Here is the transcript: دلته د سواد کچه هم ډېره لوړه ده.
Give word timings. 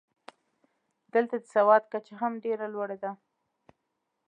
دلته 1.13 1.35
د 1.39 1.45
سواد 1.53 1.83
کچه 1.91 2.13
هم 2.21 2.33
ډېره 2.45 2.65
لوړه 2.73 2.97
ده. 3.03 3.11